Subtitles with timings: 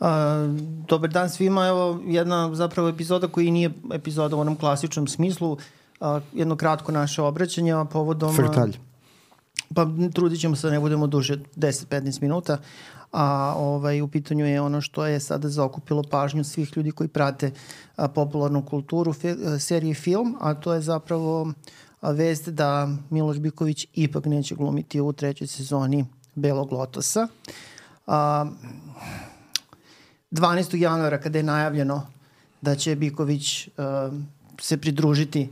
[0.00, 0.48] A,
[0.88, 5.56] dobar dan svima, evo jedna zapravo epizoda koji nije epizoda u onom klasičnom smislu,
[6.00, 8.36] a, jedno kratko naše obraćanje a povodom...
[8.36, 8.76] Frtalj.
[9.74, 12.58] Pa trudit ćemo se da ne budemo duže 10-15 minuta,
[13.12, 17.50] a ovaj, u pitanju je ono što je sada zaokupilo pažnju svih ljudi koji prate
[17.96, 21.52] a, popularnu kulturu, fe, a, serije film, a to je zapravo
[22.00, 27.28] a, vest da Miloš Biković ipak neće glumiti u trećoj sezoni Belog lotosa.
[28.06, 28.46] A,
[30.30, 30.76] 12.
[30.76, 32.06] januara kada je najavljeno
[32.60, 33.74] da će Biković uh,
[34.60, 35.48] se pridružiti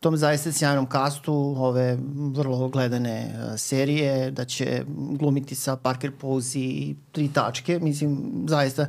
[0.00, 6.58] tom zaista sjajnom kastu ove vrlo gledane uh, serije, da će glumiti sa Parker Posey
[6.58, 8.86] i tri tačke, mislim zaista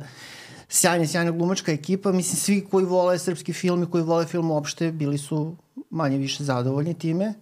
[0.68, 4.92] sjajna, sjajna glumačka ekipa, mislim svi koji vole srpski film i koji vole film uopšte
[4.92, 5.56] bili su
[5.90, 7.34] manje više zadovoljni time.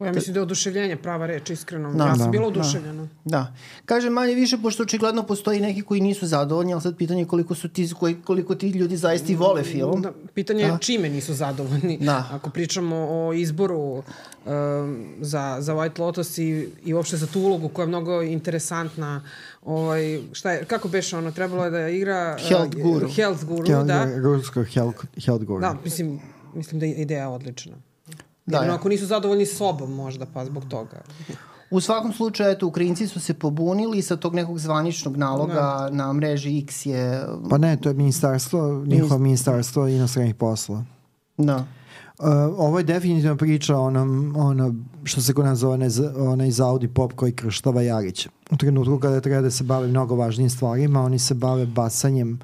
[0.00, 1.92] Ja mislim da je oduševljenje prava reč, iskreno.
[1.94, 2.60] Da, ja sam da, bila da.
[2.60, 3.02] oduševljena.
[3.02, 3.08] Da.
[3.24, 3.54] da.
[3.84, 7.54] Kažem manje više, pošto očigledno postoji neki koji nisu zadovoljni, ali sad pitanje je koliko,
[7.54, 7.90] su ti,
[8.24, 10.02] koliko ti ljudi zaista i vole film.
[10.02, 10.78] Da, pitanje je da.
[10.78, 11.98] čime nisu zadovoljni.
[12.00, 12.28] Da.
[12.32, 14.02] Ako pričamo o izboru um,
[15.20, 19.24] za, za White Lotus i, i uopšte za tu ulogu koja je mnogo interesantna,
[19.64, 22.36] ovaj, šta je, kako beše ono, trebalo je da igra...
[22.42, 23.08] Uh, health Guru.
[23.08, 24.16] Health Guru, Health, da.
[24.16, 25.60] Rusko Health, health Guru.
[25.60, 26.20] Da, mislim,
[26.54, 27.89] mislim da je ideja odlična.
[28.46, 28.74] Da, Jedno, ja.
[28.74, 31.02] ako nisu zadovoljni sobom možda, pa zbog toga.
[31.70, 35.88] U svakom slučaju, eto, Ukrajinci su se pobunili sa tog nekog zvaničnog naloga da.
[35.90, 37.26] na mreži X je...
[37.50, 40.84] Pa ne, to je ministarstvo, njihovo ministarstvo inostranih posla.
[41.36, 41.64] Da.
[42.18, 42.26] Uh,
[42.58, 44.74] ovo je definitivno priča o onom, ono,
[45.04, 48.26] što se kod nas zove onaj Zaudi pop koji krštava Jarić.
[48.50, 52.38] U trenutku kada treba da se bave mnogo važnijim stvarima, oni se bave basanjem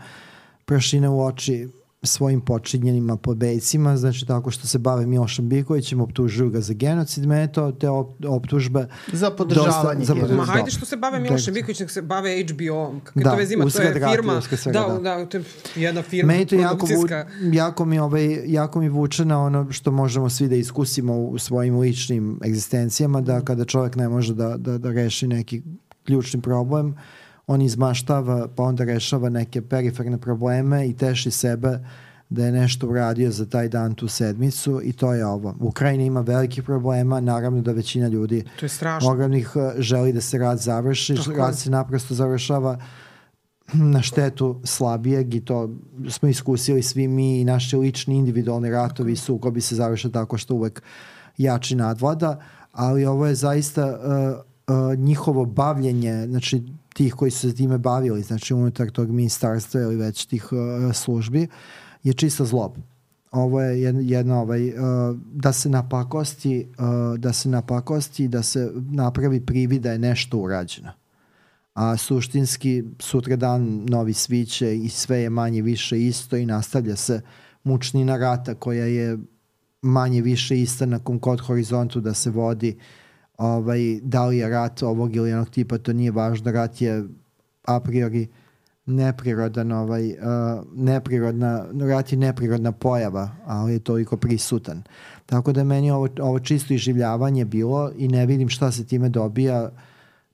[0.65, 1.69] prašine u oči
[2.07, 7.53] svojim počinjenima pobejcima, znači tako što se bave Milošem Bikovićem, optužuju ga za genocid, mene
[7.53, 7.89] to, te
[8.29, 8.87] optužbe...
[9.13, 9.99] Za podržavanje.
[9.99, 10.47] Dosta, za podržavanje.
[10.47, 13.65] Ma hajde što se bave Milošem Bikovićem, se bave HBO, kako da, to vez ima,
[13.71, 14.41] to je firma.
[14.65, 15.45] Da, da, da, to je
[15.77, 17.07] jedna firma Meni to jako, vu,
[17.53, 21.79] jako, mi, ovaj, jako mi vuče na ono što možemo svi da iskusimo u svojim
[21.79, 25.63] ličnim egzistencijama, da kada čovjek ne može da, da, da reši neki
[26.05, 26.97] ključni problem,
[27.47, 31.79] on izmaštava pa onda rešava neke periferne probleme i teši sebe
[32.29, 35.55] da je nešto uradio za taj dan tu sedmicu i to je ovo.
[35.61, 39.11] Ukrajina ima velikih problema, naravno da većina ljudi to je strašno.
[39.11, 42.79] ogromnih eh, želi da se rad završi, Tako rad se naprosto završava
[43.73, 45.71] na štetu slabijeg i to
[46.09, 50.39] smo iskusili svi mi i naši lični individualni ratovi su ko bi se završao tako
[50.39, 50.83] što uvek
[51.39, 52.41] jači nadvlada,
[52.73, 56.63] ali ovo je zaista uh, uh, njihovo bavljenje, znači
[56.95, 61.49] tih koji su se time bavili, znači unutar tog ministarstva ili već tih uh, službi,
[62.03, 62.73] je čista zlob.
[63.31, 64.75] Ovo je jedna, jedna ovaj, uh,
[65.33, 70.91] da se napakosti, uh, da se napakosti, da se napravi privid da je nešto urađeno.
[71.75, 77.21] A suštinski sutra dan novi sviće i sve je manje više isto i nastavlja se
[77.65, 79.19] mučnina rata koja je
[79.83, 82.83] manje više ista na kom kod horizontu da se vodi uh,
[83.39, 87.05] ovaj, da li je rat ovog ili onog tipa, to nije važno, rat je
[87.65, 88.29] a priori
[88.87, 90.17] neprirodan, ovaj, uh,
[90.75, 94.83] neprirodna, rat je neprirodna pojava, ali je toliko prisutan.
[95.27, 99.63] Tako da meni ovo, ovo čisto iživljavanje bilo i ne vidim šta se time dobija
[99.63, 99.71] uh,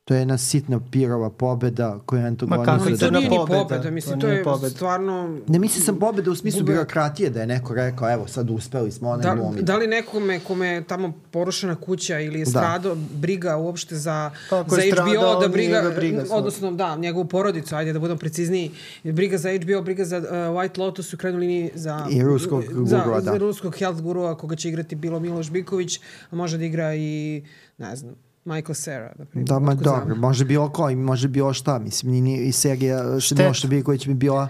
[0.05, 2.73] to je jedna sitna pirova pobeda koja je antagonista.
[2.73, 4.71] Ma kako, to nije ni pobeda, mislim, to, to je pobeda.
[4.71, 5.39] stvarno...
[5.49, 6.73] Ne mislim sam pobeda u smislu Gube...
[6.73, 9.63] birokratije, da je neko rekao, evo, sad uspeli smo, onaj da, glumi.
[9.63, 13.01] Da li nekome kome je tamo porušena kuća ili je strado, da.
[13.15, 17.99] briga uopšte za, Kako za HBO, da briga, briga odnosno, da, njegovu porodicu, ajde da
[17.99, 18.71] budem precizniji,
[19.05, 22.07] briga za HBO, briga za uh, White Lotus u liniji za...
[22.11, 23.33] I ruskog gurua, da.
[23.33, 27.43] Za ruskog health gurua koga će igrati bilo Miloš Biković, a može da igra i,
[27.79, 29.49] ne znam, Michael Cera, da primjer.
[29.49, 34.07] Da, ma dobro, može bilo ko, može bilo šta, mislim, ni, i serija Šimoša Biković
[34.07, 34.49] bi bila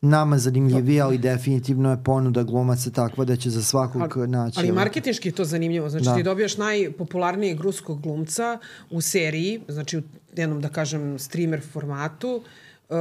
[0.00, 4.58] nama zanimljivija, ali definitivno je ponuda glumaca takva da će za svakog ali, naći.
[4.58, 5.88] Ali marketinški je to zanimljivo.
[5.88, 6.14] Znači da.
[6.14, 8.58] ti dobijaš najpopularnijeg ruskog glumca
[8.90, 10.02] u seriji, znači u
[10.36, 12.42] jednom, da kažem, streamer formatu,
[12.88, 12.96] uh,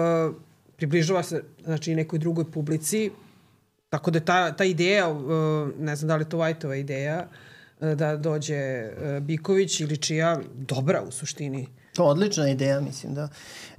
[0.77, 3.11] približava se znači, nekoj drugoj publici,
[3.89, 5.21] tako da ta, ta ideja, uh,
[5.79, 7.52] ne znam da li je to Whiteova ideja, uh, E,
[7.95, 11.67] da dođe e, Biković ili čija dobra u suštini.
[11.95, 13.29] To odlična ideja, mislim, da.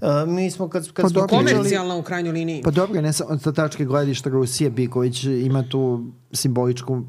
[0.01, 2.63] Uh, mi smo kad, kad pa smo komercijalna u krajnjoj liniji.
[2.63, 7.03] Pa dobro, ne samo sa tačke gledišta Rusije, Biković ima tu simboličku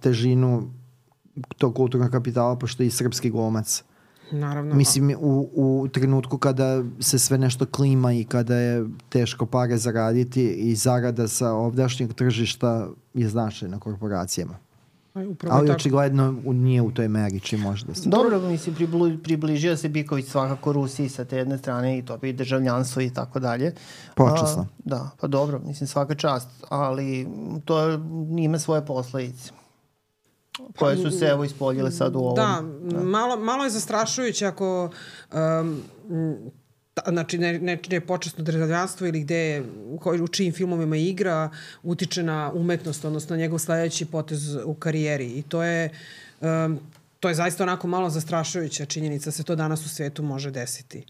[0.00, 0.70] težinu
[1.58, 3.82] tog kulturnog kapitala, pošto je i srpski glumac.
[4.32, 4.74] Naravno.
[4.74, 10.44] Mislim, u, u trenutku kada se sve nešto klima i kada je teško pare zaraditi
[10.44, 14.58] i zarada sa ovdašnjeg tržišta je značajna korporacijama.
[15.14, 15.76] Upravo ali tako.
[15.76, 18.08] očigledno nije u toj meri čim može da se...
[18.08, 22.32] Dobro, mislim, pribli, približio se Biković svakako Rusiji sa te jedne strane i to bi
[22.32, 23.72] državljanstvo i tako dalje.
[24.14, 24.66] Počasno.
[24.78, 27.28] Da, pa dobro, mislim, svaka čast, ali
[27.64, 27.90] to
[28.38, 29.52] ima svoje posledice
[30.78, 32.34] koje su se evo ispoljile sad u ovom.
[32.34, 33.04] Da, da.
[33.04, 34.90] Malo, malo je zastrašujuće ako
[35.32, 35.82] um,
[37.08, 41.50] znači ne, ne, ne počasno državljanstvo ili gde, u, u čijim filmovima igra,
[41.82, 45.26] utiče na umetnost, odnosno njegov sledeći potez u karijeri.
[45.26, 45.90] I to je,
[46.40, 46.80] um,
[47.20, 51.04] to je zaista onako malo zastrašujuća činjenica da se to danas u svetu može desiti.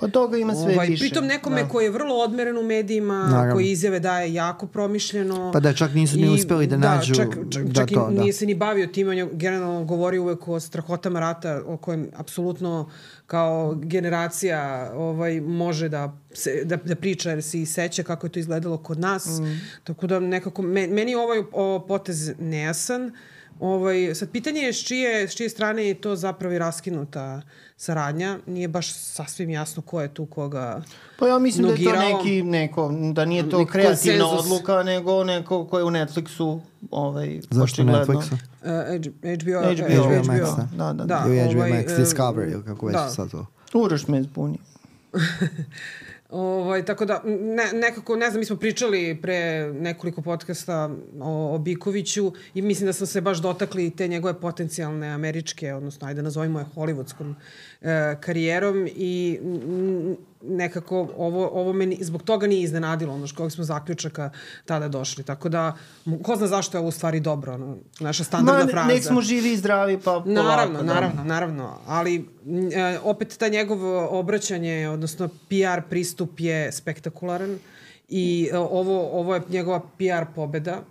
[0.00, 1.00] Pa toga ima sve ovaj, više.
[1.00, 1.68] Pritom nekome da.
[1.68, 3.54] koji je vrlo odmeren u medijima, Naravno.
[3.54, 5.52] koji izjave daje jako promišljeno.
[5.52, 8.20] Pa da čak nisu ni uspeli da nađu čak, čak, da čak to, i da.
[8.20, 12.08] nije se ni bavio tim, on je generalno govori uvek o strahotama rata, o kojem
[12.16, 12.90] apsolutno
[13.26, 18.30] kao generacija ovaj, može da, se, da, da priča jer se i seća kako je
[18.30, 19.26] to izgledalo kod nas.
[19.26, 19.60] Mm.
[19.84, 23.12] Tako da nekako, meni je ovaj o, potez nejasan.
[23.60, 27.42] Ovaj, sad, pitanje je s čije, s čije strane je to zapravo i raskinuta
[27.76, 28.38] saradnja.
[28.46, 30.82] Nije baš sasvim jasno ko je tu koga
[31.18, 31.96] Pa ja mislim nogirao.
[31.96, 34.52] da je to neki, neko, da nije to kreativna konsenzus.
[34.52, 36.60] odluka, nego neko ko je u Netflixu
[36.90, 38.04] ovaj, Zašto očigledno.
[38.04, 38.32] Netflixu?
[38.32, 38.38] Uh,
[39.40, 40.68] HBO, HBO, HBO, HBO, Max, da.
[40.76, 41.24] Da, da, da.
[41.26, 43.08] Ili HBO ovaj, Max Discovery, ili kako već da.
[43.10, 43.46] sad to.
[43.74, 44.58] Uraš me zbuni.
[46.34, 50.90] Ovaj, tako da, ne, nekako, ne znam, mi smo pričali pre nekoliko podcasta
[51.20, 56.06] o, o Bikoviću i mislim da smo se baš dotakli te njegove potencijalne američke, odnosno,
[56.06, 57.34] ajde nazovimo je hollywoodskom
[57.82, 59.38] e, karijerom i
[60.48, 64.30] nekako ovo, ovo me zbog toga nije iznenadilo, ono što smo zaključaka
[64.64, 65.24] tada došli.
[65.24, 65.76] Tako da,
[66.22, 68.88] ko zna zašto je ovo u stvari dobro, ono, naša standardna Ma, fraza.
[68.88, 70.28] Nek smo živi i zdravi, pa polako.
[70.28, 70.94] Naravno, da.
[70.94, 71.78] naravno, naravno.
[71.86, 72.28] Ali
[72.72, 73.78] e, opet ta njegov
[74.18, 77.58] obraćanje, odnosno PR pristup je spektakularan
[78.08, 80.82] i e, ovo, ovo je njegova PR pobeda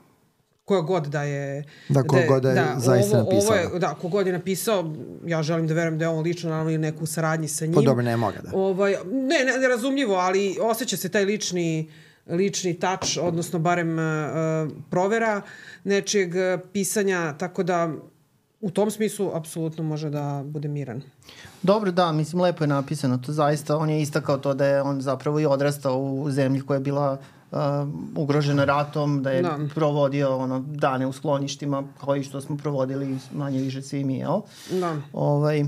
[0.66, 1.64] koja god da je...
[1.90, 3.56] Da, ko god da je da, zaista ovo, napisao.
[3.56, 4.94] Ovo je, da, ko god je napisao,
[5.26, 7.76] ja želim da verujem da je on lično naravno i neku saradnji sa njim.
[7.76, 8.58] Pa dobro, ne moga da.
[8.58, 11.90] Ovaj, ne, ne, razumljivo, ali osjeća se taj lični
[12.28, 15.42] lični tač, odnosno barem uh, provera
[15.84, 16.34] nečeg
[16.74, 17.92] pisanja, tako da
[18.62, 21.02] u tom smislu apsolutno može da bude miran.
[21.62, 23.18] Dobro, da, mislim, lepo je napisano.
[23.18, 26.76] To zaista, on je istakao to da je on zapravo i odrastao u zemlji koja
[26.76, 27.18] je bila
[27.54, 29.60] uh, ugrožena ratom, da je da.
[29.76, 34.42] provodio ono, dane u skloništima, kao i što smo provodili manje više svi mi, jel?
[34.72, 34.96] Da.
[35.14, 35.66] Ovaj,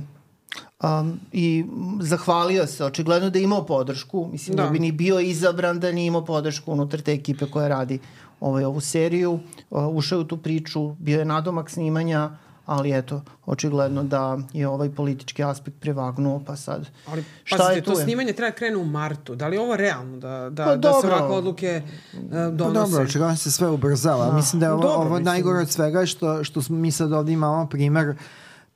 [0.84, 1.66] Um, I
[2.02, 5.92] zahvalio se, očigledno da je imao podršku, mislim da, da bi ni bio izabran da
[5.92, 8.00] nije imao podršku unutar te ekipe koja radi
[8.40, 9.40] ovaj, ovu seriju,
[9.70, 14.90] uh, ušao u tu priču, bio je nadomak snimanja, ali eto, očigledno da je ovaj
[14.90, 17.92] politički aspekt prevagnuo, pa sad ali, šta pazite, je tu?
[17.92, 19.36] to snimanje treba da krene u martu.
[19.36, 21.82] Da li je ovo realno da, da, pa, da se ovakve odluke
[22.14, 22.74] uh, donose?
[22.74, 24.26] Pa dobro, očigledno se sve ubrzava.
[24.26, 24.32] Da.
[24.32, 27.34] Mislim da je ovo, dobro, ovo najgore od svega što, što smo mi sad ovdje
[27.34, 28.16] imamo primer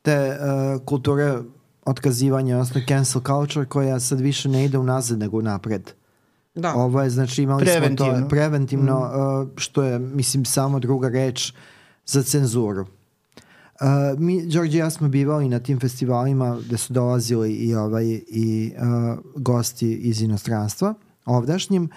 [0.02, 1.38] te uh, kulture
[1.86, 5.92] otkazivanja, odnosno cancel culture koja sad više ne ide unazad nego napred.
[6.56, 6.74] Da.
[6.76, 9.42] Ovo je, znači imali smo to preventivno, mm.
[9.42, 11.54] uh, što je, mislim, samo druga reč
[12.06, 12.86] za cenzuru.
[13.82, 18.06] Uh, mi, Đorđe i ja smo bivali na tim festivalima gde su dolazili i, ovaj,
[18.28, 20.94] i uh, gosti iz inostranstva,
[21.26, 21.90] ovdašnjim,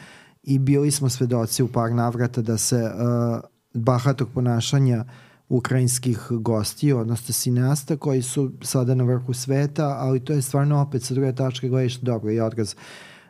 [0.43, 3.41] i bili smo svedoci u par navrata da se uh,
[3.75, 5.05] bahatog ponašanja
[5.49, 11.03] ukrajinskih gosti, odnosno sinasta koji su sada na vrhu sveta, ali to je stvarno opet
[11.03, 12.75] sa druge tačke gledaš dobro i odraz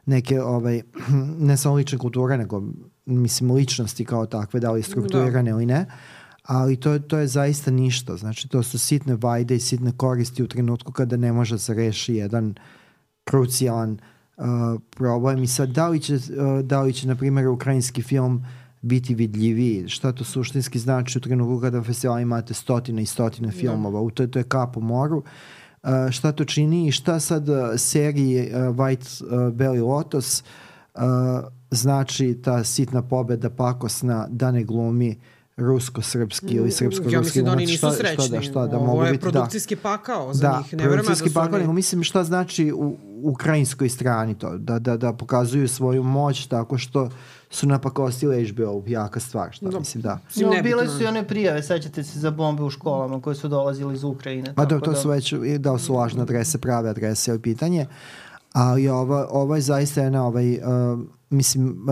[0.06, 0.82] neke, ovaj,
[1.48, 2.62] ne samo lične kulture, nego
[3.06, 5.56] mislim ličnosti kao takve, da li strukturirane da.
[5.56, 5.86] ili ne,
[6.42, 8.16] ali to, to je zaista ništa.
[8.16, 11.74] Znači, to su sitne vajde i sitne koristi u trenutku kada ne može da se
[11.74, 12.54] reši jedan
[13.24, 13.98] krucijalan
[14.36, 14.44] uh,
[14.90, 15.42] problem.
[15.42, 16.20] I sad, da li će, uh,
[16.64, 18.46] da li će na primjer, ukrajinski film
[18.80, 19.88] biti vidljiviji?
[19.88, 23.54] Šta to suštinski znači u trenutku kada na festivalu imate stotine i stotine da.
[23.54, 24.00] filmova?
[24.00, 25.22] U to, to je kap u moru.
[25.82, 30.42] Uh, šta to čini i šta sad uh, seriji uh, White uh, Belly Lotus
[30.94, 31.00] uh,
[31.70, 35.22] znači ta sitna pobeda pakosna da ne glumi uh,
[35.56, 37.12] rusko-srpski ili srpsko-ruski.
[37.12, 38.24] Ja mislim da oni nisu šta, srećni.
[38.24, 39.30] Šta da, šta da, Ovo mogu je biti, da.
[39.30, 39.82] produkcijski da.
[39.82, 40.72] pakao za da, njih.
[40.72, 41.60] Ne produkcijski da pakao, oni...
[41.60, 46.78] nego mislim šta znači u ukrajinskoj strani to, da, da, da pokazuju svoju moć tako
[46.78, 47.10] što
[47.50, 49.78] su napakostili HBO, jaka stvar, šta da.
[49.78, 50.18] mislim, da.
[50.36, 53.94] No, bile su i one prijave, sećate se za bombe u školama koje su dolazile
[53.94, 54.54] iz Ukrajine.
[54.54, 54.96] Pa da, to da...
[54.96, 57.86] su već, da su lažne adrese, prave adrese, je pitanje.
[58.52, 60.60] Ali ovo, ovo je zaista jedna, ovaj, uh,
[61.32, 61.86] mislim,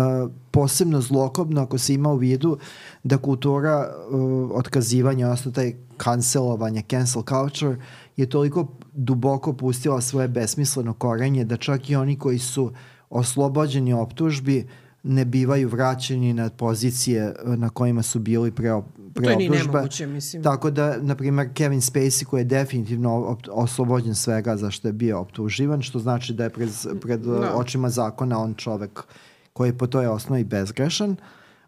[0.51, 2.59] posebno zlokobno ako se ima u vidu
[3.05, 7.77] da kultura uh, otkazivanja, odnosno taj cancelovanje, cancel culture,
[8.17, 12.73] je toliko duboko pustila svoje besmisleno korenje da čak i oni koji su
[13.11, 14.69] oslobođeni optužbi
[15.03, 18.83] ne bivaju vraćeni na pozicije uh, na kojima su bili pre,
[19.15, 19.47] preobdužbe.
[19.49, 20.43] To je ni nemoguće, mislim.
[20.43, 25.21] Tako da, na primjer, Kevin Spacey koji je definitivno oslobođen svega za što je bio
[25.21, 26.69] optuživan, što znači da je pred,
[27.01, 27.55] pred da.
[27.55, 29.05] očima zakona on čovek
[29.53, 31.17] koji je po toj osnovi bezgrešan.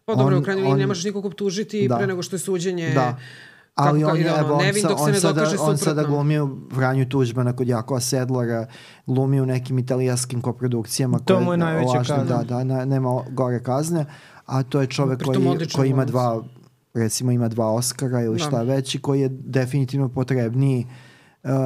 [0.05, 1.97] Pa dobro, u krajnjoj ne možeš nikog optužiti da.
[1.97, 2.91] pre nego što je suđenje...
[2.93, 3.17] Da.
[3.75, 7.55] Ali kako, on, je, evo, on, sa, on, sada, on sada glumi u Vranju Tuđmana
[7.55, 8.67] kod Jakova Sedlora,
[9.07, 11.19] glumi u nekim italijanskim koprodukcijama.
[11.19, 12.23] To mu je najveća kazna.
[12.23, 14.05] Da, da, na, nema gore kazne.
[14.45, 16.43] A to je čovek koji, koji ima dva,
[16.93, 18.43] recimo ima dva Oscara ili da.
[18.43, 20.87] šta već i koji je definitivno potrebniji
[21.43, 21.57] uh, uh,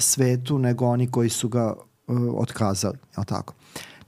[0.00, 1.74] svetu nego oni koji su ga
[2.06, 2.98] uh, otkazali.
[3.18, 3.54] Je tako?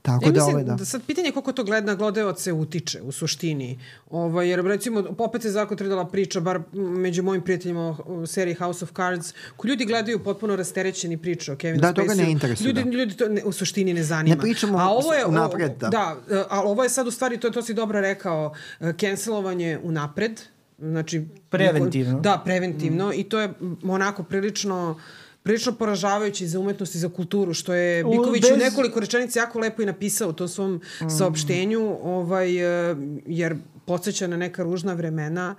[0.09, 0.85] Tako ja da, mislim, ovaj, da.
[0.85, 3.79] sad pitanje koliko to gleda gledaoce utiče u suštini.
[4.09, 8.85] Ovaj, jer recimo, opet se zakon trebala priča, bar među mojim prijateljima u seriji House
[8.85, 11.95] of Cards, ko ljudi gledaju potpuno rasterećeni priču o Kevinu da, Spacey.
[11.95, 12.67] Da, toga ne interesuje.
[12.67, 12.89] Ljudi, da.
[12.89, 14.35] ljudi to ne, u suštini ne zanima.
[14.35, 15.87] Ne pričamo a ovo je, unapred, da.
[15.87, 16.15] Da,
[16.49, 18.53] a ovo je sad u stvari, to, to si dobro rekao,
[18.99, 20.41] cancelovanje unapred,
[20.81, 22.19] Znači, preventivno.
[22.19, 23.11] Da, preventivno mm.
[23.15, 24.99] i to je onako prilično
[25.43, 28.51] prilično poražavajući za umetnost i za kulturu, što je Biković bez...
[28.51, 31.09] u nekoliko rečenica jako lepo i napisao u tom svom mm.
[31.09, 32.57] saopštenju, ovaj,
[32.91, 33.55] e, jer
[33.85, 35.55] podsjeća na neka ružna vremena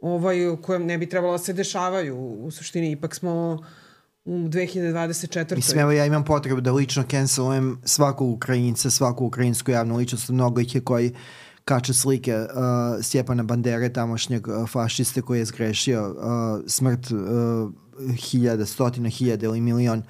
[0.00, 2.16] ovaj, u kojem ne bi trebalo da se dešavaju.
[2.16, 3.58] U suštini, ipak smo
[4.24, 5.56] u 2024.
[5.56, 10.60] Mislim, evo ja imam potrebu da lično cancelujem svakog Ukrajinca, svaku ukrajinsku javnu ličnost, mnogo
[10.60, 11.14] ih je koji
[11.64, 12.46] kače slike uh,
[13.02, 17.18] Stjepana Bandere, tamošnjeg uh, fašiste koji je zgrešio uh, smrt uh,
[18.16, 20.02] hiljada, stotina hiljada ili milion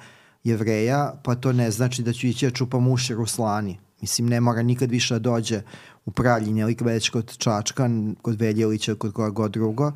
[0.43, 3.79] jevreja, pa to ne znači da ću ići da čupam uši Ruslani.
[4.01, 5.61] Mislim, ne mora nikad više da dođe
[6.05, 7.89] u Praljine ili već kod Čačka,
[8.21, 9.91] kod Veljelića, kod koga god drugo,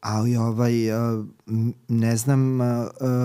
[0.00, 0.72] ali ovaj,
[1.88, 2.58] ne znam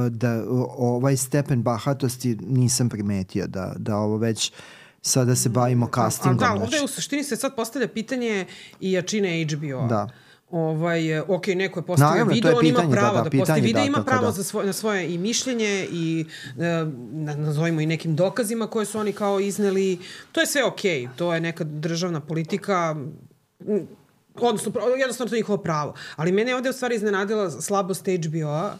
[0.09, 0.43] da
[0.77, 4.51] ovaj stepen bahatosti nisam primetio, da, da ovo već
[5.01, 6.37] sada se bavimo castingom.
[6.37, 8.45] Da, ovde u suštini se sad postavlja pitanje
[8.79, 9.87] i jačine HBO-a.
[9.87, 10.09] Da
[10.51, 13.37] ovaj, ok, neko je postavio Naravno, video, je pitanje, on ima pravo da, da, da
[13.39, 14.31] postavi video, da, ima pravo da.
[14.31, 16.25] za svoje, na svoje i mišljenje i
[16.57, 16.85] e,
[17.35, 19.99] nazovimo i nekim dokazima koje su oni kao izneli.
[20.31, 20.81] To je sve ok,
[21.15, 22.95] to je neka državna politika,
[24.35, 25.93] odnosno, jednostavno to je njihovo pravo.
[26.15, 28.73] Ali mene je ovde u stvari iznenadila slabost HBO-a,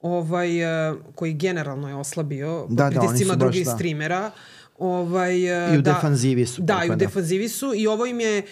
[0.00, 3.74] ovaj, e, koji generalno je oslabio da, po da, pritiscima drugih da.
[3.74, 4.30] streamera.
[4.78, 5.36] Ovaj,
[5.74, 6.62] I u da, defanzivi su.
[6.62, 8.42] Da, i u defanzivi su i ovo im je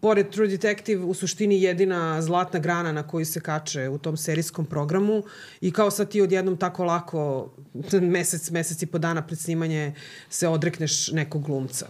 [0.00, 4.66] pored True Detective u suštini jedina zlatna grana na koju se kače u tom serijskom
[4.66, 5.22] programu
[5.60, 7.52] i kao sad ti odjednom tako lako
[8.00, 9.94] mesec, mesec i po dana pred snimanje
[10.28, 11.86] se odrekneš nekog glumca.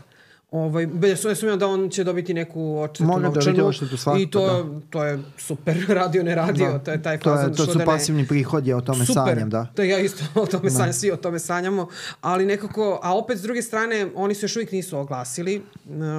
[0.51, 3.57] Ovaj, bez ja sumnjam da on će dobiti neku Može novčanu.
[3.57, 4.81] Da odštetu svakako, I to, da.
[4.91, 6.79] to je super, radio ne radio, da.
[6.79, 7.55] to je taj fazon.
[7.55, 9.23] To, je, to su da pasivni prihodi, ja o tome super.
[9.27, 9.67] sanjam, da.
[9.75, 10.71] To ja isto o tome da.
[10.71, 11.89] sanjam, svi o tome sanjamo,
[12.21, 15.63] ali nekako, a opet s druge strane, oni se još uvijek nisu oglasili,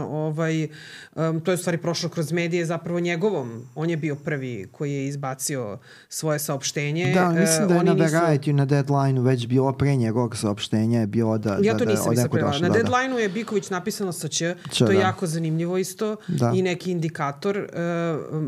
[0.09, 0.67] ovaj,
[1.15, 4.93] um, to je u stvari prošlo kroz medije, zapravo njegovom, on je bio prvi koji
[4.93, 5.77] je izbacio
[6.09, 7.13] svoje saopštenje.
[7.13, 8.15] Da, mislim da je na nisu...
[8.15, 12.15] Variety na deadline već bilo pre njegovog saopštenja je bilo da, ja to da, nisam
[12.15, 15.03] da, da, Na da, deadline-u je Biković napisano sa Ć, Č to je da.
[15.03, 16.51] jako zanimljivo isto da.
[16.55, 17.57] i neki indikator.
[17.57, 18.43] Uh,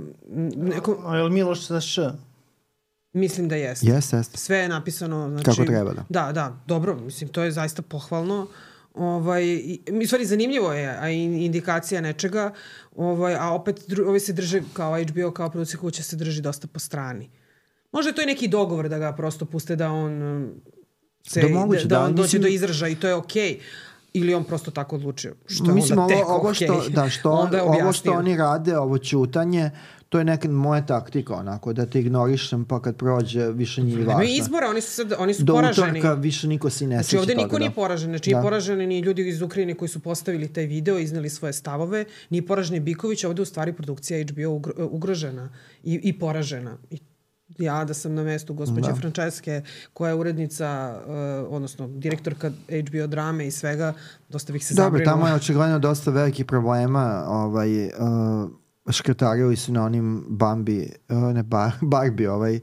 [0.56, 1.04] neko...
[1.06, 2.12] A je li Miloš sa Š?
[3.14, 3.88] Mislim da jeste.
[3.88, 4.38] Jeste, jeste.
[4.38, 5.30] Sve je napisano.
[5.30, 6.06] Znači, Kako treba, da.
[6.10, 8.48] Da, da, dobro, mislim, to je zaista pohvalno.
[8.94, 9.44] Ovaj,
[9.90, 12.54] mi stvari zanimljivo je, a indikacija nečega,
[12.96, 16.68] ovaj, a opet dru, ovi se drže kao HBO, kao producija kuća se drži dosta
[16.68, 17.30] po strani.
[17.92, 20.50] Možda je to i neki dogovor da ga prosto puste da on
[21.28, 22.42] se, da, moguće, da, da, on dođe mislim...
[22.42, 23.60] do izražaja i to je okej.
[23.60, 25.36] Okay ili on prosto tako odlučio.
[25.46, 26.90] Što je Mislim, onda tek ovo, ovo što, okay.
[26.90, 29.72] da, što, ovo što oni rade, ovo čutanje,
[30.10, 34.12] to je neka moja taktika, onako, da te ignorišem, pa kad prođe, više nije važno.
[34.12, 35.92] Nema izbora, oni su, sad, oni su Do poraženi.
[35.92, 37.76] Do utorka više niko si ne znači, ovde niko toga, nije da.
[37.76, 38.36] poražen, znači da.
[38.36, 42.46] nije poraženi ni ljudi iz Ukrajine koji su postavili taj video, izneli svoje stavove, nije
[42.46, 45.50] poražen Biković, ovde u stvari produkcija HBO ugrožena
[45.84, 46.78] i, i poražena.
[46.90, 47.00] I
[47.58, 48.96] ja da sam na mestu gospođe da.
[48.96, 49.62] Franceske,
[49.94, 52.52] koja je urednica, uh, odnosno direktorka
[52.88, 53.94] HBO drame i svega,
[54.30, 55.14] dosta bih se Dobro, zabrinuo.
[55.14, 57.24] tamo je očigledno dosta velikih problema.
[57.28, 57.92] Ovaj, uh,
[58.92, 62.60] škretarili su na onim Bambi, uh, ne bar, Barbie, ovaj,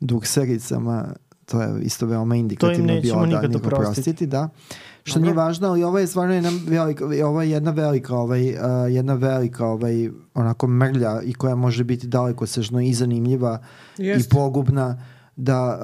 [0.00, 1.14] duksericama,
[1.46, 4.26] to je isto veoma indikativno bilo da nikad oprostiti.
[4.26, 4.48] Da.
[5.08, 5.30] Što Dobro.
[5.30, 8.58] nije važno, ali ovo je stvarno jedna velika, ovo je jedna velika, ovaj, uh,
[8.90, 13.58] jedna velika ovaj, onako mrlja i koja može biti daleko sežno i zanimljiva
[13.98, 14.26] Jest.
[14.26, 15.02] i pogubna
[15.36, 15.78] da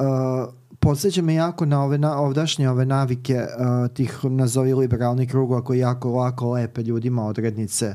[0.49, 5.65] uh, podsjeća me jako na ove na, ovdašnje ove navike uh, tih nazovi liberalnih krugova
[5.65, 7.95] koji jako lako lepe ljudima odrednice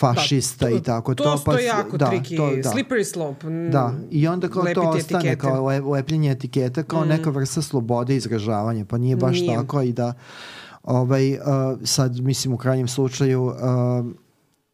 [0.00, 1.24] fašista da, to, i tako to.
[1.24, 2.70] To, pa, to jako da, triki, to, da.
[2.70, 3.46] slippery slope.
[3.70, 5.36] Da, i onda kao to ostane etikete.
[5.36, 7.08] kao le, lepljenje etiketa kao mm.
[7.08, 9.56] neka vrsta slobode izražavanja, pa nije baš nije.
[9.56, 10.12] tako i da
[10.82, 11.38] ovaj, uh,
[11.84, 13.54] sad mislim u krajnjem slučaju uh,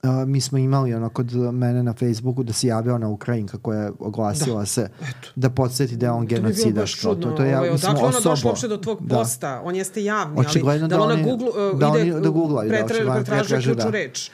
[0.04, 3.80] Uh, mi smo imali ono kod mene na Facebooku da se javio ona Ukrajinka koja
[3.80, 4.66] je oglasila Da.
[4.66, 4.88] se
[5.34, 7.00] da podsjeti da je on To genocidaš.
[7.00, 7.30] čudno.
[7.30, 8.30] To, to je, ja, ovaj, mislim, odakle ona osobo.
[8.30, 9.16] došla uopšte do tvog Da.
[9.16, 9.60] posta?
[9.64, 12.30] On jeste javni, Očigledno ali da, da ona Google, uh, da ide, da da,
[12.68, 13.98] pretra, očigledno pretražuje pretraže, ključnu da.
[13.98, 14.30] reč.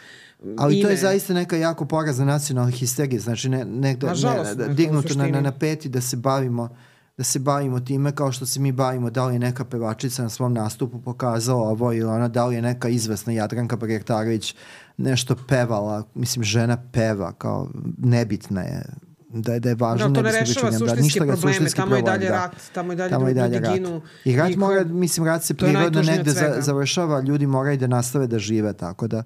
[0.58, 4.14] Ali to je zaista neka jako porazna nacionalna histerija, znači ne, negde, ne,
[4.54, 6.68] da, ne, dignuto na, na, na peti da se bavimo
[7.16, 10.28] da se bavimo time kao što se mi bavimo da li je neka pevačica na
[10.28, 14.54] svom nastupu pokazala ovo ili ona, da li je neka izvesna Jadranka Projektarović
[14.96, 17.68] nešto pevala, mislim žena peva kao
[17.98, 18.82] nebitna je
[19.28, 21.96] da je, da je važno Da, to ne bismo rešava suštinske ništa probleme, suštinski tamo
[21.96, 22.36] je problem, dalje da.
[22.36, 23.74] rat, tamo je dalje Tamo ljudi dalje rat.
[23.74, 24.00] ginu.
[24.24, 27.86] I rat Niko- mora, mislim, rat se je prirodno negde za, završava, ljudi moraju da
[27.86, 29.22] nastave da žive, tako da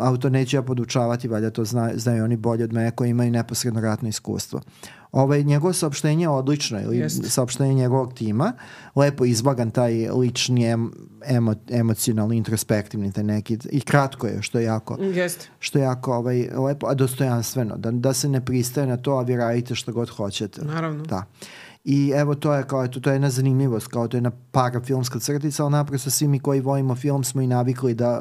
[0.00, 3.30] Ali to neću ja podučavati, valjda to zna, znaju oni bolje od mene koji imaju
[3.30, 4.60] neposredno ratno iskustvo.
[5.12, 7.28] Ovaj, njegovo saopštenje je odlično, ili Jeste.
[7.28, 8.52] saopštenje njegovog tima,
[8.96, 10.90] lepo izvagan taj lični, em,
[11.26, 15.48] emo, emocionalni, introspektivni, taj neki, i kratko je, što je jako, Jeste.
[15.58, 19.22] što je jako ovaj, lepo, a dostojanstveno, da, da se ne pristaje na to, a
[19.22, 20.64] vi radite što god hoćete.
[20.64, 21.04] Naravno.
[21.04, 21.24] Da.
[21.84, 25.18] I evo to je kao eto, to je jedna zanimljivost, kao to je jedna parafilmska
[25.18, 28.20] crtica, ali naprosto svi mi koji volimo film smo i navikli da,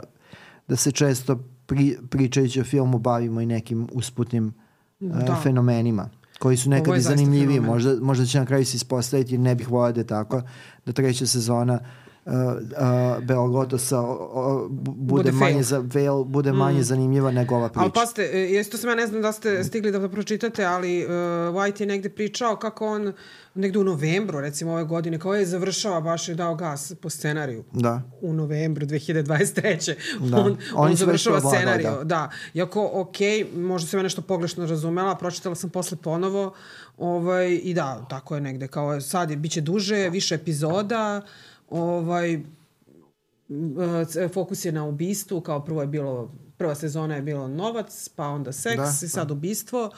[0.68, 4.54] da se često pri, pričajući o filmu bavimo i nekim usputnim
[5.00, 5.34] Da.
[5.34, 6.10] uh, fenomenima
[6.40, 7.60] koji su nekad i zanimljiviji.
[7.60, 10.42] Možda, možda će na kraju se ispostaviti, ne bih volao da je tako,
[10.86, 15.64] da treća sezona uh, uh, Beogotosa o, o, bu- bude, Bude manje, fail.
[15.64, 17.82] za, fail, bude manje zanimljiva nego ova priča.
[17.82, 21.12] Ali pazite, e, jeste sam ja ne znam da ste stigli da pročitate, ali uh,
[21.56, 23.14] White je negde pričao kako on
[23.56, 27.64] negde u novembru, recimo ove godine, kao je završava baš je dao gas po scenariju.
[27.72, 28.02] Da.
[28.22, 29.94] u novembru 2023.
[30.20, 30.38] Da.
[30.38, 31.90] On, on su završava scenariju.
[31.98, 32.04] da.
[32.04, 32.30] Da.
[32.54, 33.18] Iako, ok,
[33.56, 36.54] možda sam ja nešto pogrešno razumela, pročitala sam posle ponovo
[36.98, 38.68] ovaj, i da, tako je negde.
[38.68, 41.22] Kao sad je, bit će duže, više epizoda,
[41.70, 48.10] ovaj, e, fokus je na ubistvu, kao prvo je bilo prva sezona je bilo novac,
[48.16, 49.92] pa onda seks Da, i sad ubistvo.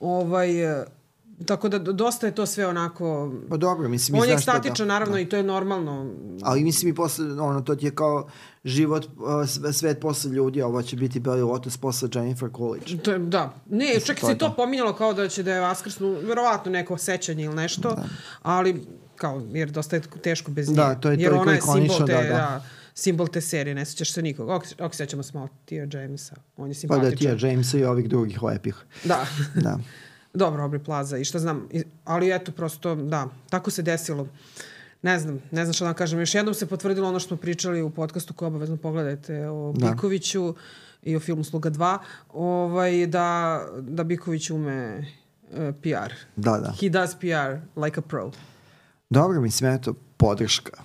[0.00, 0.84] Ovaj, e,
[1.46, 3.32] tako da dosta je to sve onako...
[3.48, 4.84] Pa dobro, mislim, On je znaš šta, da.
[4.84, 6.10] naravno, i to je normalno.
[6.42, 8.28] Ali mislim i posle, ono, to ti je kao
[8.64, 9.12] život, uh,
[9.48, 12.98] sve- svet posle ljudi, ovo će biti Belly Lotus posle Jennifer Coolidge.
[12.98, 13.54] To je, da.
[13.70, 14.54] Ne, čak to se to to.
[14.54, 18.04] pominjalo kao da će da je vaskrsnu, verovatno neko sećanje ili nešto, Da.
[18.42, 20.74] ali kao, jer dosta je teško bez nje.
[20.74, 22.62] Da, to je- to jer je ona je ikonično, simbol te, da, da, da.
[22.94, 24.48] simbol te serije, ne sećaš se nikog.
[24.48, 27.10] Ok, ok sećamo se malo Tia Jamesa, on je Pa simpatičan.
[27.10, 28.74] da ti je Jamesa i ovih drugih lepih.
[29.04, 29.26] Da.
[29.54, 29.78] Da.
[30.34, 31.68] Dobro, Aubrey Plaza i šta znam,
[32.04, 34.28] ali eto, prosto, da, tako se desilo.
[35.02, 36.20] Ne znam, ne znam šta da vam kažem.
[36.20, 39.90] Još jednom se potvrdilo ono što smo pričali u podcastu koji obavezno pogledajte o Da.
[39.90, 40.54] Bikoviću
[41.02, 41.98] i o filmu Sluga 2,
[42.30, 44.98] ovaj, da, da Biković ume
[45.44, 46.12] uh, PR.
[46.36, 46.74] Da, da.
[46.80, 48.30] He does PR like a pro.
[49.10, 50.82] Dobro, mislim, eto, podrška.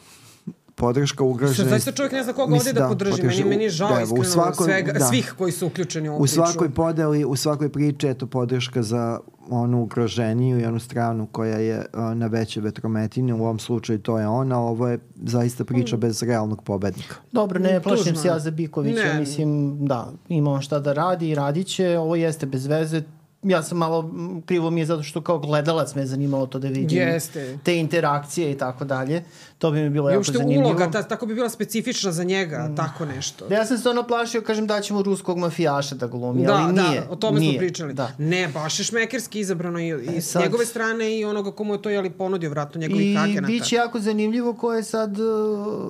[0.76, 1.54] Podrška ugrožena.
[1.54, 3.24] Što zaista čovjek ne zna koga ovdje da, podrži.
[3.24, 5.06] Meni, meni je žao da, iskreno u svakoj, svega, da.
[5.06, 6.34] svih koji su uključeni u ovu U priču.
[6.34, 11.78] svakoj podeli, u svakoj priči, eto, podrška za onu ugroženiju i onu stranu koja je
[11.94, 13.34] uh, na veće vetrometine.
[13.34, 17.16] U ovom slučaju to je ona, ovo je zaista priča bez realnog pobednika.
[17.32, 18.30] Dobro, ne plašim se je.
[18.30, 22.46] ja za Bikovića, mislim, da, ima on šta da radi i radit će, ovo jeste
[22.46, 23.04] bez veze,
[23.44, 24.12] ja sam malo,
[24.46, 27.58] krivo mi je zato što kao gledalac me je zanimalo to da vidim Jeste.
[27.64, 29.24] te interakcije i tako dalje,
[29.58, 30.66] to bi mi bilo I jako uopšte zanimljivo.
[30.66, 33.48] uloga, ta, tako bi bila specifična za njega, tako nešto.
[33.48, 36.74] Da ja sam se ono plašio, kažem da ćemo ruskog mafijaša da glumi, Da, ali
[36.74, 37.00] nije.
[37.00, 37.94] da, o tome nije, smo pričali.
[37.94, 38.12] Da.
[38.18, 41.74] Ne, baš je šmekerski izabrano i, i E, s sad- njegove strane i onoga komu
[41.74, 43.48] je to jeli ponudio, vratno njegovih I agenata.
[43.48, 45.28] bit će jako zanimljivo ko je sad uh,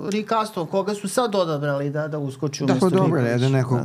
[0.08, 3.80] Rick Aston, koga su sad odabrali da, da uskoči Da, umesto pa dobro, jedan nekog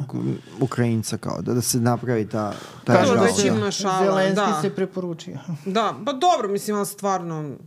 [0.59, 2.53] Ukrajinca kao da, da se napravi ta,
[2.83, 3.27] ta Kažu da
[3.71, 4.61] šala, Zelenski da.
[4.61, 5.37] se preporučio.
[5.65, 7.57] Da, pa dobro, mislim, ali stvarno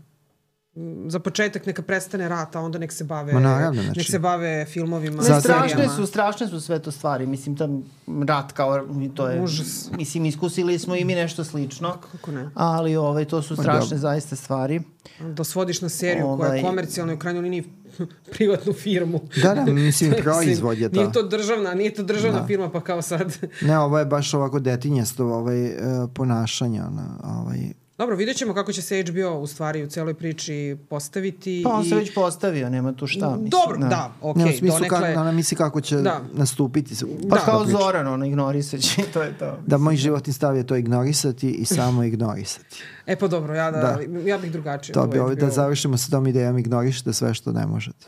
[1.06, 3.98] za početak neka prestane rat, a onda nek se bave, Ma naravno, znači.
[3.98, 5.22] nek se bave filmovima.
[5.22, 7.26] Ne, strašne su, strašne su sve to stvari.
[7.26, 7.82] Mislim, tam
[8.28, 9.90] rat kao, to je, Užas.
[9.96, 11.96] mislim, iskusili smo i mi nešto slično.
[12.12, 12.50] Kako ne?
[12.54, 13.98] Ali ovaj, to su strašne dobro.
[13.98, 14.80] zaista stvari.
[15.20, 17.64] Da svodiš na seriju koja je Ovaj- komercijalna i u krajnjoj liniji
[18.34, 19.20] privatnu firmu.
[19.42, 21.00] Da, da, mislim, proizvod je to.
[21.00, 23.36] Nije to državna, nije to državna firma, pa kao sad...
[23.60, 25.76] Ne, ovo je baš ovako detinjasto ovaj, e,
[26.14, 26.82] ponašanje.
[26.82, 27.58] Ona, ovaj,
[28.00, 31.60] Dobro, vidjet ćemo kako će se HBO u stvari u celoj priči postaviti.
[31.64, 31.88] Pa on i...
[31.88, 33.30] se već postavio, nema tu šta.
[33.30, 35.00] Mislim, Dobro, da, okej, ne, u smislu donekle...
[35.00, 36.20] kako, ona misli kako će Da.
[36.32, 36.94] nastupiti.
[36.96, 37.66] se- Pa ta kao.
[37.66, 39.58] Zoran, ono, ignorisaće, to je to.
[39.66, 42.76] Da, moj životni stav je to ignorisati i samo ignorisati.
[43.06, 44.20] E pa dobro, ja, da, Da.
[44.20, 44.94] ja bih drugačije.
[44.94, 48.06] To bi ovaj da završimo sa tom idejom ignorišite sve što ne možete.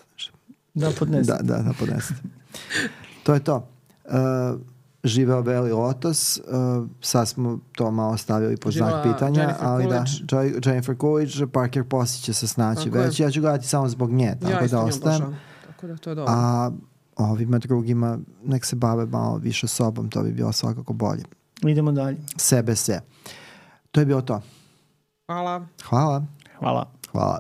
[0.75, 1.33] Da podnese.
[1.33, 2.21] Da, da, da podnesete.
[3.23, 3.69] to je to.
[4.05, 4.13] Uh,
[5.05, 6.45] živeo Beli Lotus, uh,
[7.01, 10.59] sad smo to malo stavili pod znak pitanja, Jennifer ali da, Coolidge.
[10.59, 13.05] Jo- Jennifer Coolidge, Parker Posey će se snaći Tako je.
[13.05, 15.37] već, ja ću gledati samo zbog nje, tako ja da ostajem.
[15.67, 16.33] Tako da to je dobro.
[16.33, 16.71] A
[17.19, 21.23] ovima drugima nek se bave malo više sobom, to bi bilo svakako bolje.
[21.63, 22.17] Idemo dalje.
[22.37, 23.01] Sebe se.
[23.91, 24.41] To je bilo to.
[25.27, 25.67] Hvala.
[25.85, 26.25] Hvala.
[26.59, 26.91] Hvala.
[27.13, 27.39] Hvala.